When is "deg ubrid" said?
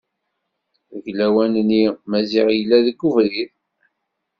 2.85-3.51